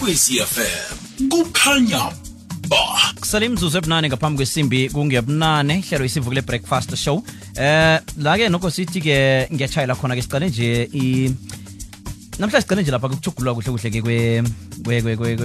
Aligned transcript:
ikwekwezi 0.00 0.40
fm 0.40 1.28
kukhanya 1.28 2.00
ba. 2.68 2.76
Kusale 3.20 3.46
imzuzu 3.46 3.78
ebunane 3.78 4.08
ngaphambi 4.08 4.36
kwesimbi 4.36 4.88
kungebunane 4.88 5.78
ihlelo 5.78 6.04
isivukile 6.04 6.42
breakfast 6.42 6.96
show. 6.96 7.22
Eh 7.56 8.00
la-ke 8.16 8.48
nokho 8.48 8.70
sithi-ke 8.70 9.48
ngiyatshayela 9.52 9.94
khona-ke 9.94 10.22
sicale 10.22 10.48
nje 10.48 10.88
i 10.94 11.30
namhlanje 12.38 12.60
sicale 12.62 12.82
nje 12.82 12.90
lapha 12.90 13.08
kuchugulwa 13.08 13.54
kuhle 13.54 13.70
kuhle-ke 13.72 14.02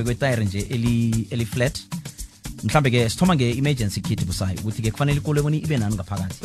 kwetayire 0.04 0.46
nje 0.46 0.60
eli- 0.70 1.28
eli-flat 1.32 1.80
mhlambe-ke 2.64 3.10
sithoma 3.10 3.36
nge-emergency 3.36 4.02
kit 4.02 4.26
busayo 4.26 4.56
ukuthi-ke 4.60 4.92
kufanele 4.92 5.18
ikolo 5.18 5.40
ebona 5.40 5.56
ibe 5.56 5.78
nani 5.78 5.96
ngaphakathi. 5.96 6.40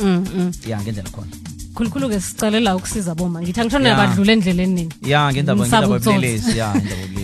Ya 0.69 0.81
ngendlela 0.81 1.09
khona. 1.09 1.31
Khulukhulu-ke 1.75 2.19
sicalela 2.19 2.75
ukusiza 2.75 3.15
boma 3.15 3.41
ngithi 3.41 3.59
angitshona 3.61 3.89
Ya. 3.89 3.95
badlula 3.95 4.31
endleleni 4.33 4.73
nini? 4.73 4.89
Ya 5.01 5.31
ngendaba 5.31 5.65
yobulelesi 5.65 6.57
ya 6.57 6.75
ngendaba 6.75 7.20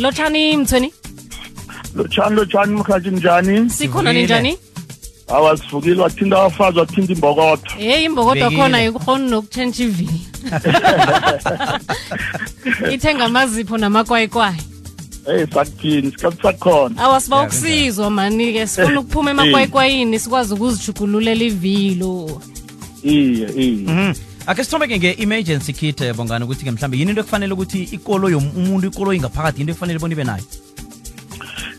lotshani 0.00 0.56
mthweni? 0.56 0.92
Lotshani 1.94 2.36
lotshani 2.36 2.74
mkhathi 2.76 3.10
njani? 3.10 3.70
Sikhona 3.70 4.12
ninjani 4.12 4.58
awa 5.28 5.56
sivukile 5.56 6.02
wathinta 6.02 6.38
abafazi 6.38 6.78
wathinta 6.78 7.12
imbokotho. 7.12 7.78
Yeyi 7.78 8.04
imbokodo 8.04 8.50
khona 8.50 8.80
yokukhona 8.80 9.28
nokutshentsha 9.28 9.82
ivi 9.82 10.08
ithenga 12.94 13.24
amazipho 13.24 13.78
namakwayikwayi 13.78 14.56
Hey 15.26 15.46
sakuthini? 15.46 16.08
Isikhathi 16.08 16.42
sakhona 16.42 17.02
awa 17.02 17.20
siba 17.20 17.42
ukusizwa 17.42 18.10
mani-ke. 18.10 18.66
Sifuna 18.66 19.00
ukuphuma 19.00 19.30
emakwayikwayini 19.30 20.18
sikwazi 20.18 20.54
ukuzijugululela 20.54 21.44
ivilo 21.44 22.42
iye 23.02 23.48
iye 23.56 24.14
Mhm. 24.50 24.50
ake 24.50 24.64
sithomeke 24.64 24.98
nge-emergency 24.98 25.72
kit 25.72 26.00
eh, 26.00 26.14
bongani 26.14 26.44
ukuthi-ke 26.44 26.70
mhlawumbe 26.70 26.98
yini 26.98 27.10
into 27.10 27.20
ekufanele 27.20 27.52
ukuthi 27.52 27.82
ikolo 27.82 28.30
yomuntu 28.30 28.86
ikolo 28.86 29.14
ingaphakathi 29.14 29.60
into 29.60 29.72
ekufanele 29.72 29.98
bona 29.98 30.12
ibe 30.12 30.24
nayo? 30.24 30.44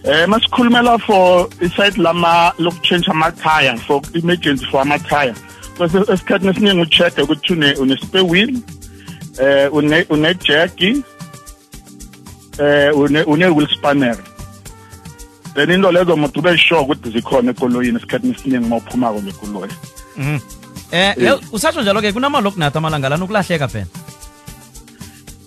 Eh 0.03 0.27
masikhulumela 0.27 0.99
for 0.99 1.49
isite 1.61 1.97
lama 1.97 2.53
lokutshentsha 2.59 3.11
amathaya 3.11 3.77
for 3.77 4.01
emergency 4.13 4.65
for 4.65 4.81
amathaya 4.81 5.35
bese 5.79 5.97
esikhathini 6.13 6.51
esiningi 6.51 6.81
ucheck 6.81 7.17
ukuthi 7.17 7.53
une 7.53 7.73
une 7.81 7.97
spare 7.97 8.23
wheel 8.23 8.49
eh 9.39 9.69
une 9.73 10.05
une 10.09 10.33
jack 10.39 10.81
eh 10.81 10.95
une 12.95 13.23
une 13.27 13.49
wheel 13.49 13.67
spanner. 13.67 14.17
Then 15.55 15.71
into 15.71 15.91
lezo 15.91 16.15
muntu 16.15 16.39
ube 16.39 16.57
sure 16.57 16.81
ukuthi 16.81 17.11
zikhona 17.11 17.51
ekoloyini 17.51 17.97
esikhathini 17.97 18.33
esiningi 18.33 18.65
uma 18.65 18.77
uphumako 18.77 19.21
ngekoloyi 19.21 19.71
Mhm. 20.91 20.97
eh. 20.99 21.13
le- 21.17 21.39
usatsho 21.51 21.81
njalo-ke 21.81 22.13
kunamalokunathi 22.13 22.77
amalanga 22.77 23.09
lana 23.09 23.23
ukulahleka 23.25 23.67
phela. 23.67 23.87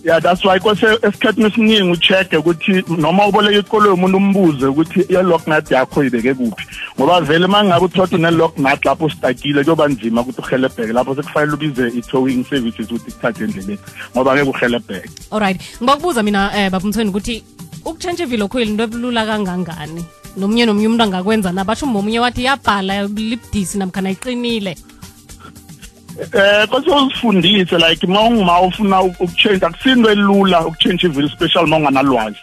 Yeah 0.03 0.19
that's 0.19 0.45
why 0.45 0.59
kwese 0.59 0.85
esikhathini 1.01 1.47
esiningi 1.47 1.91
ucheck 1.91 2.33
ukuthi 2.33 2.83
noma 2.97 3.27
uboleka 3.27 3.59
ikolo 3.59 3.89
yomuntu 3.89 4.17
umbuze 4.17 4.65
ukuthi 4.65 4.99
i-lock 5.09 5.47
nut 5.47 5.71
yakho 5.71 6.03
ibeke 6.03 6.33
kuphi. 6.33 6.65
Ngoba 6.99 7.21
vele 7.21 7.45
uma 7.45 7.63
ngabe 7.63 7.85
uthola 7.85 8.17
une-lock 8.17 8.57
nut 8.57 8.85
lapho 8.85 9.05
ustakile 9.05 9.63
kuyoba 9.63 9.87
nzima 9.87 10.21
ukuthi 10.21 10.41
uhelebheke 10.41 10.93
lapho 10.93 11.15
sekufanele 11.15 11.53
ubize 11.53 11.87
i-towing 11.87 12.45
services 12.49 12.91
ukuthi 12.91 13.09
ikuthathe 13.09 13.43
endleleni 13.43 13.79
ngoba 14.15 14.35
ngeke 14.35 14.49
uhelebheke 14.49 15.09
alright 15.31 15.61
ngibakubuza 15.81 16.23
mina 16.23 16.51
um 16.57 16.69
babumthweni 16.69 17.09
ukuthi 17.09 17.43
ukutshentsha 17.85 18.23
ivilo 18.23 18.47
khuyile 18.47 18.71
into 18.71 18.83
ebulula 18.83 19.25
kangangani? 19.25 20.05
Nomunye 20.37 20.65
nomunye 20.65 20.87
umuntu 20.87 21.03
angakwenza 21.03 21.51
na? 21.51 21.63
Basho 21.63 21.85
momunye 21.85 22.19
wathi 22.19 22.43
yabhala 22.43 23.03
libdisi 23.07 23.77
namkhana 23.77 24.11
iqinile. 24.11 24.77
Eh 26.19 26.67
kwase 26.67 26.89
uzifundise 26.89 27.77
like 27.77 28.07
uma 28.07 28.21
ungima 28.21 28.61
ufuna 28.61 29.01
ukuchange 29.01 29.65
akusinto 29.65 30.11
elula 30.11 30.65
ukuchange 30.65 31.07
ivili 31.07 31.29
special 31.29 31.63
uma 31.63 31.77
unganalwazi. 31.77 32.37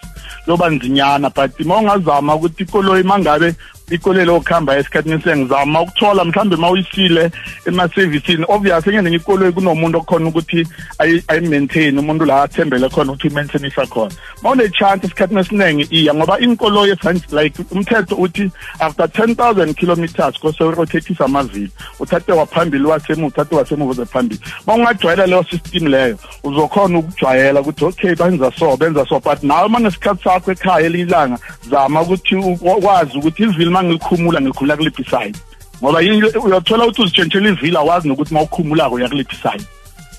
Loba 0.47 0.71
nzinyana 0.71 1.31
but 1.31 1.61
uma 1.61 1.77
ungazama 1.77 2.35
ukuthi 2.35 2.63
ikoloyi 2.63 3.03
mangabe 3.03 3.55
ikoloyi 3.91 4.27
lokuhamba 4.27 4.77
esikhathini 4.79 5.23
sengizama 5.23 5.81
ukuthola 5.81 6.25
mhlambe 6.25 6.57
uma 6.57 6.71
uyisile 6.71 7.31
ema-servicini 7.67 8.45
obvious 8.49 8.87
enye 8.87 9.03
nenye 9.03 9.17
ikoloyi 9.17 9.53
kunomuntu 9.53 9.99
okhona 9.99 10.29
ukuthi 10.29 10.67
ayi- 10.99 11.23
ayi-maintain 11.29 11.99
umuntu 11.99 12.25
la 12.25 12.43
athembele 12.43 12.89
khona 12.89 13.13
ukuthi 13.13 13.29
i-maintenisa 13.29 13.87
khona. 13.87 14.13
Uma 14.41 14.51
une-chance 14.51 15.07
esikhathini 15.07 15.41
esiningi 15.41 15.87
iya 15.91 16.15
ngoba 16.15 16.39
inkoloyi 16.41 16.93
esanj- 16.93 17.43
like 17.43 17.63
umthetho 17.71 18.15
uthi 18.17 18.51
after 18.79 19.07
10000 19.07 19.75
kilometers 19.75 20.39
kose 20.41 20.65
urotathise 20.65 21.25
amavili 21.25 21.71
uthathe 22.01 22.33
waphambili 22.33 22.85
wasemuva 22.85 23.27
uthathe 23.29 23.55
wasemuva 23.57 23.91
uze 23.91 24.05
phambili. 24.05 24.41
Uma 24.67 24.75
ungajwayela 24.75 25.27
leyo 25.27 25.45
system 25.51 25.87
leyo 25.87 26.19
uzokhona 26.45 26.99
ukujwayela 26.99 27.61
ukuthi 27.61 27.85
okay 27.85 28.15
benza 28.15 28.53
so 28.59 28.77
benza 28.77 29.07
so 29.07 29.21
but 29.21 29.43
nawe 29.43 29.67
uma 29.67 29.79
nesikhathi 29.79 30.23
sakho 30.25 30.53
ekhaya 30.53 30.87
elilanga 30.87 31.39
zama 31.71 32.03
ukuthi 32.03 32.35
ukwazi 32.37 33.19
ukuthi 33.19 33.43
ivili 33.43 33.71
uma 33.73 33.83
ngilikhumula 33.85 34.41
ngikhumula 34.41 34.77
kuliphi 34.77 35.05
side 35.05 35.37
ngoba 35.83 36.01
yini- 36.01 36.39
uyothola 36.47 36.85
ukuthi 36.85 37.03
uzitshentshela 37.03 37.49
ivili 37.49 37.77
awazi 37.77 38.09
nokuthi 38.09 38.31
uma 38.35 38.43
ukhumulako 38.43 38.95
uyakuliphi 38.95 39.37
side 39.37 39.65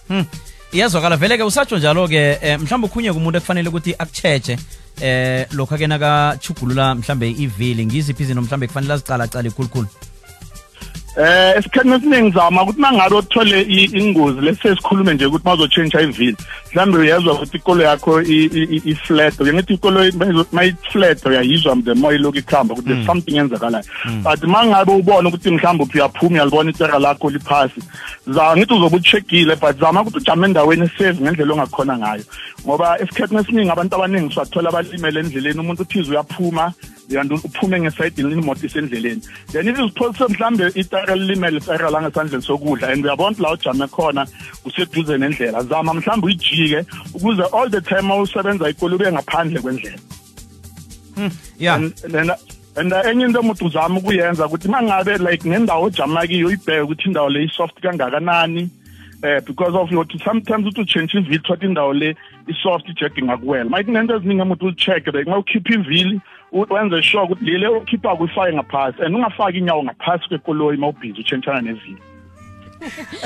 Hmm. 0.07 0.25
iyazwakala. 0.73 1.15
Vele-ke 1.17 1.43
usatsho 1.43 1.77
njalo-ke 1.77 2.37
eh, 2.41 2.59
mhlawumbe 2.59 2.87
okhunye 2.87 3.13
kumuntu 3.13 3.37
ekufanele 3.37 3.69
ukuthi 3.69 3.95
akutsheje 3.99 4.57
eh 5.01 5.45
lokhu-ke 5.51 5.87
nakachugulula 5.87 6.95
mhlambe 6.95 7.29
ivili 7.31 7.85
ngiziphi 7.85 8.23
izinto 8.23 8.41
mhlambe 8.41 8.67
kufanele 8.67 8.93
azicalacale 8.93 9.49
khulukhulu? 9.49 9.87
Eh 11.17 11.57
esikhathini 11.57 11.95
esiningi 11.95 12.31
zama 12.31 12.63
ukuthi 12.63 12.79
mangabe 12.81 13.15
uthole 13.15 13.61
i- 13.61 13.91
ingozi 13.99 14.41
lese 14.41 14.75
sikhulume 14.75 15.13
nje 15.13 15.25
ukuthi 15.25 15.45
mazotshentsha 15.45 16.01
ivili 16.01 16.37
mhlambe 16.71 16.97
uyezwa 16.97 17.33
ukuthi 17.33 17.57
ikolo 17.57 17.83
yakho 17.83 18.21
i- 18.21 18.49
i- 18.59 18.69
i- 18.75 18.81
i-flat 18.91 19.39
uyangithi 19.39 19.73
ikolo 19.73 19.99
mayi-flat 20.51 21.25
uyayizwa 21.25 21.75
the 21.85 21.93
more 21.93 22.15
ilokhu 22.15 22.37
ikhamba 22.37 22.73
ukuthi 22.73 22.87
there's 22.89 23.05
something 23.05 23.37
enzakalayo 23.37 23.85
but 24.23 24.43
mangabe 24.43 24.91
ubona 24.91 25.29
ukuthi 25.29 25.51
mhlawumbe 25.51 25.83
uphi 25.83 25.97
uyaphuma 25.97 26.35
uyalibona 26.35 26.69
itera 26.71 26.99
lakho 26.99 27.29
liphasi 27.29 27.81
za 28.27 28.57
ngithi 28.57 28.73
uzobe 28.73 28.95
ucheckile 28.95 29.55
but 29.55 29.79
zama 29.79 30.01
ukuthi 30.01 30.17
ujame 30.17 30.47
endaweni 30.47 30.83
esave 30.95 31.21
ngendlela 31.21 31.53
ongakhona 31.53 31.97
ngayo. 31.97 32.23
Ngoba 32.65 32.99
esikhathini 33.01 33.41
esiningi 33.41 33.69
abantu 33.71 33.95
abaningi 33.95 34.33
siwathola 34.33 34.69
abalimele 34.69 35.19
endleleni 35.19 35.59
umuntu 35.59 35.81
uthize 35.81 36.11
uyaphuma 36.11 36.73
yanti 37.09 37.33
uphume 37.33 37.79
ngesayidini 37.79 38.33
imoto 38.33 38.65
isendleleni 38.65 39.21
then 39.51 39.67
if 39.67 39.79
uzipholise 39.79 40.27
mhlambe 40.27 40.71
itayara 40.75 41.15
lilimele 41.15 41.57
itayara 41.57 41.89
langesandleni 41.89 42.43
sokudla 42.43 42.87
and 42.87 43.05
uyabona 43.05 43.35
la 43.39 43.51
ujame 43.51 43.87
khona 43.87 44.27
kuseduze 44.63 45.17
nendlela. 45.17 45.63
Zama 45.63 45.93
mhlambe 45.93 46.25
uyijike 46.25 46.85
ukuze 47.13 47.43
all 47.53 47.69
the 47.69 47.81
time 47.81 48.13
usebenza 48.13 48.69
ikolo 48.69 48.95
ube 48.95 49.11
ngaphandle 49.11 49.59
kwendlela. 49.59 49.97
Ya. 51.59 51.75
And 51.75 51.93
and 52.75 52.93
enye 52.93 53.25
into 53.25 53.39
umuntu 53.39 53.65
uzama 53.65 53.99
ukuyenza 53.99 54.45
ukuthi 54.45 54.67
mangabe 54.67 55.17
like 55.17 55.49
nendawo 55.49 55.85
ojama 55.85 56.27
kiyo 56.27 56.47
uyibheke 56.47 56.81
ukuthi 56.81 57.07
indawo 57.07 57.29
le 57.29 57.43
isoft 57.43 57.79
kangakanani 57.81 58.69
eh 59.23 59.41
because 59.45 59.77
of 59.77 59.91
your 59.91 60.05
sometimes 60.23 60.65
uthi 60.65 60.81
uchange 60.81 61.17
ivili 61.17 61.39
thothi 61.39 61.65
indawo 61.65 61.93
le 61.93 62.15
isoft 62.47 62.89
ijeki 62.89 63.23
ngakuwela 63.23 63.69
mayithi 63.69 63.91
nento 63.91 64.15
eziningi 64.15 64.41
umuntu 64.41 64.65
ucheck 64.65 65.07
like 65.07 65.29
uma 65.29 65.37
ukhipha 65.37 65.73
ivili 65.73 66.21
wenze 66.53 67.03
sure 67.03 67.23
ukuthi 67.23 67.45
lile 67.45 67.67
okhipha 67.67 68.15
kuyifake 68.15 68.53
ngaphasi 68.53 69.03
and 69.05 69.15
ungafaki 69.15 69.57
inyawo 69.57 69.83
ngaphasi 69.83 70.27
kwekoloyi 70.27 70.77
uma 70.77 70.87
ubhizi 70.87 71.19
utshentshana 71.19 71.61
nevili 71.61 71.97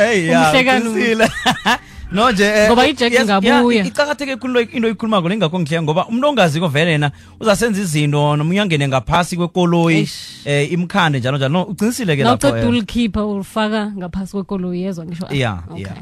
no 2.11 2.31
nje 2.31 2.45
eh, 2.45 2.67
Ngoba 2.67 2.87
ijeki 2.87 3.15
yes, 3.15 3.23
ingabuya. 3.23 3.85
icakatheke 3.85 4.35
khulu 4.35 4.59
into 4.59 4.87
oyikhulumako 4.87 5.29
lengakho 5.29 5.59
ngihleka 5.59 5.83
ngoba 5.83 6.07
umuntu 6.07 6.27
ongaziko 6.27 6.67
vele 6.67 6.91
yena 6.91 7.11
uzasenza 7.39 7.81
izinto 7.81 8.35
nomunye 8.35 8.61
angene 8.61 8.87
ngaphasi 8.87 9.37
kwekoloyi 9.37 10.01
um 10.01 10.07
eh 10.45 10.71
imkhande 10.71 11.19
njalo 11.19 11.37
njalo. 11.37 11.53
No 11.53 11.63
ucinisile 11.63 12.15
ke 12.15 12.23
lapho 12.23 12.67
ulikhipha 12.69 13.25
ulifaka 13.25 13.91
ngaphasi 13.97 14.31
kwekoloyi 14.31 14.81
yezwa 14.81 15.05
ngisho. 15.05 15.27
Ya 15.31 15.63
ya 15.75 15.95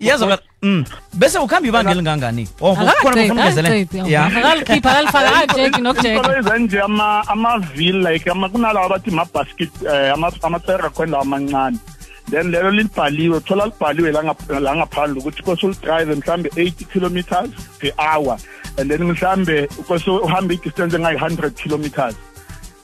yezwa 0.00 0.38
mm. 0.62 0.84
Bese 1.14 1.38
ukhamba 1.38 1.68
ibanga 1.68 1.90
elingangani? 1.90 2.48
Oh 2.60 2.74
khona 2.74 2.90
Akaqedi, 2.92 3.24
ufuna 3.24 3.42
ungezelela 3.42 3.74
akaqedi, 3.74 4.12
ya. 4.12 4.26
Akalikhipha 4.26 4.90
akalifaka 4.90 5.36
ajeki 5.42 5.80
nokujeka 5.80 6.20
ikoloyi 6.20 6.42
zenje 6.42 6.80
ama 6.80 7.28
amavili 7.28 7.98
like 8.12 8.30
ama 8.30 8.48
kunalawa 8.48 8.86
abathi 8.86 9.10
ma-basket 9.10 9.70
eh, 9.92 10.12
ama- 10.14 10.32
amatayara 10.42 10.90
khona 10.90 11.18
amancane. 11.18 11.78
Then 12.30 12.50
lelo 12.50 12.70
libhaliwe 12.70 13.40
thola 13.40 13.64
libhaliwe 13.66 14.12
la 14.12 14.22
ngap- 14.22 14.60
la 14.60 14.76
ngaphandle 14.76 15.20
ukuthi 15.20 15.42
kose 15.42 15.66
ulidrive 15.66 16.14
mhlambe 16.14 16.48
80 16.56 16.84
kilometers 16.92 17.50
per 17.78 17.92
hour. 17.98 18.36
And 18.78 18.90
then 18.90 19.02
mhlambe 19.02 19.66
kose 19.88 20.10
uhambe 20.10 20.54
i-distance 20.54 20.96
engayi-100 20.96 21.50
kilometers. 21.50 22.14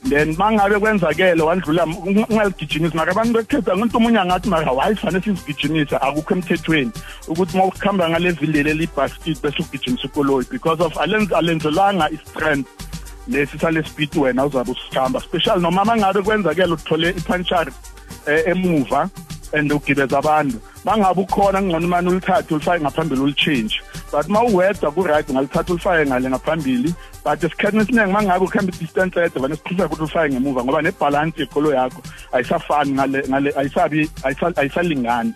Then 0.09 0.37
mangabe 0.37 0.79
kwenzakele 0.79 1.43
wandlula 1.43 1.85
ung- 1.85 2.27
ungaligijimisi 2.31 2.97
mara 2.97 3.13
abantu 3.13 3.33
bekhetha 3.33 3.77
nginto 3.77 3.97
omunye 3.99 4.19
angathi 4.19 4.49
mara 4.49 4.73
why 4.73 4.95
fanele 4.95 5.25
sizigijimisa 5.25 6.03
akukho 6.03 6.35
emthethweni. 6.35 6.91
Ukuthi 7.29 7.55
uma 7.57 7.65
ukuhamba 7.65 8.09
ngale 8.11 8.31
vili 8.33 8.63
libasket 8.75 9.41
bese 9.43 9.63
ugijimisa 9.63 10.05
ikoloyi 10.09 10.47
because 10.51 10.83
of 10.83 10.95
alenz- 10.97 11.33
alenzelanga 11.37 12.11
i-strength 12.11 12.69
lesi 13.29 13.59
sale 13.59 13.83
speed 13.85 14.17
wena 14.17 14.45
uzabe 14.47 14.71
usihamba 14.73 15.21
special 15.21 15.61
noma 15.61 15.85
mangabe 15.85 16.23
kwenzakele 16.23 16.73
uthole 16.73 17.11
ipunchari 17.11 17.73
eh, 18.27 18.43
emuva 18.47 19.09
and 19.53 19.73
ugibeza 19.73 20.19
abantu. 20.19 20.59
Bangabe 20.85 21.21
ukhona 21.21 21.63
ngcono 21.63 21.89
manje 21.89 22.11
ulithathe 22.11 22.55
ulifake 22.55 22.81
ngaphambili 22.83 23.21
ulichange. 23.21 23.75
But 24.15 24.27
uma 24.29 24.43
uwedwa 24.43 24.91
ku-right 24.93 25.29
ungalithatha 25.29 25.73
ulifake 25.73 26.07
ngale 26.07 26.29
ngaphambili. 26.31 26.95
But 27.25 27.43
esikhathini 27.45 27.83
esiningi 27.83 28.11
uma 28.11 28.23
ngabe 28.23 28.45
ukuhamba 28.45 28.73
i-distance 28.73 29.21
ede 29.21 29.41
vane 29.41 29.57
siqhisa 29.57 29.87
ukuthi 29.87 30.03
ulifake 30.03 30.35
ngemuva 30.35 30.65
ngoba 30.65 30.83
nebhalansi 30.83 31.41
yekholo 31.41 31.75
yakho 31.75 32.03
ayisafani 32.33 32.93
ngale 32.93 33.19
ngale 33.29 33.53
ayisabi 33.57 34.11
ayisa- 34.23 34.59
ayisalingani. 34.61 35.33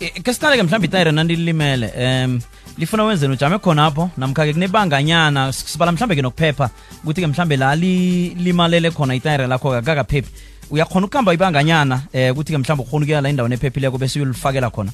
Eh, 0.00 0.12
ke 0.22 0.32
siqale 0.34 0.56
ke 0.56 0.62
mhlawumbe 0.62 0.86
itayire 0.86 1.12
nandilimele 1.12 1.88
um 1.96 2.40
lifuna 2.78 3.04
wenzeni? 3.04 3.32
Ujame 3.34 3.58
khonapho 3.58 4.10
namkha-ke 4.16 4.52
kunebanganyana 4.52 5.52
sibala 5.52 5.92
mhlawumbe 5.92 6.16
ke 6.16 6.22
nokuphepha 6.22 6.70
ukuthi-ke 7.04 7.26
mhlawumbe 7.26 7.56
la 7.56 7.74
li- 7.76 8.34
limalele 8.34 8.90
khona 8.90 9.14
itayire 9.14 9.46
lakho-ke 9.46 10.24
uyakhona 10.70 11.06
ukuhamba 11.06 11.34
ibanganyana 11.34 12.02
um 12.14 12.30
ukuthi-ke 12.32 12.58
mhlawumbe 12.58 12.82
ukhona 12.84 13.04
ukuyala 13.04 13.28
endaweni 13.28 13.54
ephephileko 13.54 13.98
bese 13.98 14.18
uyolifakela 14.18 14.70
khona 14.70 14.90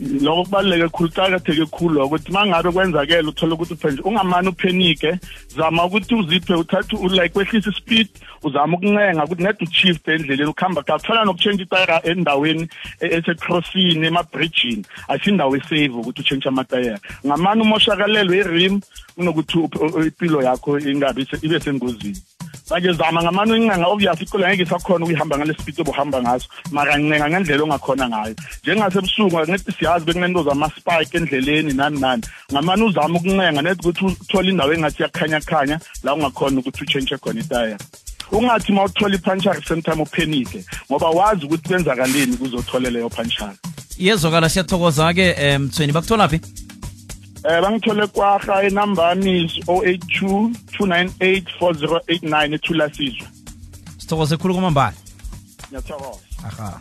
lokho 0.00 0.42
kubaluleke 0.44 0.88
khulu 0.88 1.08
kuqakatheke 1.08 1.66
khulu 1.70 1.94
lokho 1.94 2.06
ukuthi 2.06 2.30
uma 2.30 2.46
ngabe 2.46 2.70
kwenzakele 2.72 3.28
uthole 3.28 3.52
ukuthi 3.54 3.74
uphenje 3.74 4.02
ungamane 4.02 4.48
uphenike 4.48 5.18
zama 5.56 5.84
ukuthi 5.84 6.14
uziphe 6.14 6.54
uthathe 6.54 6.96
u- 6.96 7.08
like 7.08 7.38
wehlise 7.38 7.70
ispeed 7.70 8.08
uzama 8.42 8.76
ukuncenga 8.76 9.24
ukuthi 9.24 9.42
nede 9.42 9.58
uchifte 9.64 10.12
endleleni 10.14 10.50
ukuhamba 10.50 10.82
kafana 10.82 11.24
nokutshentsha 11.24 11.62
itayera 11.64 12.00
endaweni 12.04 12.68
e- 13.00 13.06
esecrossini 13.16 14.06
emabridgini 14.06 14.84
asindawo 15.08 15.56
esave 15.56 15.88
ukuthi 15.94 16.20
utshentshe 16.20 16.48
amatayera 16.48 16.98
ngamane 17.26 17.62
umoshakalelwe 17.62 18.38
i-rim 18.38 18.80
kunokuthi 19.14 19.58
up- 19.58 19.76
u- 19.80 19.94
u- 19.98 20.02
impilo 20.04 20.42
yakho 20.42 20.78
ingabi 20.78 21.24
se- 21.24 21.38
ibe 21.46 21.60
sengozini. 21.60 22.18
Manje 22.70 22.92
zama 22.92 23.22
ngamane 23.22 23.52
uyincenga 23.52 23.86
obvious 23.86 24.20
ikolo 24.20 24.46
ngeke 24.46 24.62
isakhona 24.62 25.04
ukuyihamba 25.04 25.38
ngale 25.38 25.54
speed 25.54 25.80
obuhamba 25.80 26.22
ngaso. 26.22 26.48
Mara 26.70 26.98
ncenga 26.98 27.30
ngendlela 27.30 27.62
ongakhona 27.64 28.08
ngayo. 28.08 28.34
Njengasebusuku 28.62 29.36
ngithi 29.48 29.72
siyazi 29.72 30.04
bekunento 30.04 30.42
zama-spike 30.42 31.16
endleleni 31.16 31.72
nani 31.72 32.00
nani. 32.00 32.22
Ngamane 32.52 32.82
uzame 32.84 33.18
ukuncenga 33.18 33.62
nethi 33.62 33.80
ukuthi 33.80 34.04
uthole 34.04 34.48
indawo 34.50 34.72
engathi 34.72 35.02
yakukhanya 35.02 35.40
khanya 35.40 35.76
la 36.04 36.14
ungakhona 36.14 36.58
ukuthi 36.60 36.82
utshentshe 36.84 37.16
khona 37.18 37.40
itayera 37.40 37.78
ungathi 38.32 38.72
uma 38.72 38.84
uthola 38.84 39.14
iphantshari 39.14 39.62
sometime 39.62 40.02
uphenike 40.02 40.64
ngoba 40.90 41.10
wazi 41.10 41.44
ukuthi 41.44 41.68
kwenzakaleni 41.68 42.36
kuzothole 42.36 42.90
leyo 42.90 43.10
phantshari 43.10 43.58
yezwakala 43.98 44.48
siyathokoza-ke 44.48 45.56
um 45.56 45.62
mthweni. 45.62 45.92
Bakutholaphi 45.92 46.40
um 47.44 47.60
bangithole 47.62 48.06
kwaha 48.06 48.62
enambani 48.62 49.44
is 49.44 49.52
082 49.68 50.50
298 50.78 51.42
4089 51.60 52.54
ethulasizwe. 52.54 53.26
Sithokoze 53.98 54.36
khulu 54.36 54.54
kwamambala 54.54 54.92
ngiyathokoza. 55.68 56.18
Aha. 56.46 56.80